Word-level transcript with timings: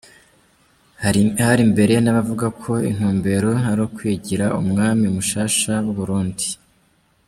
Hari 1.47 1.61
mbere 1.71 1.93
n'abavuga 1.99 2.47
ko 2.61 2.71
intumbero 2.89 3.51
ari 3.69 3.81
ukwigira 3.87 4.45
umwami 4.61 5.05
mushasha 5.15 5.73
w'u 5.85 5.95
Burundi. 5.99 6.47